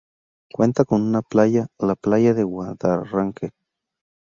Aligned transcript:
Cuenta 0.51 0.83
con 0.83 1.03
una 1.03 1.21
playa, 1.21 1.67
la 1.77 1.93
playa 1.93 2.33
de 2.33 2.41
Guadarranque. 2.41 3.51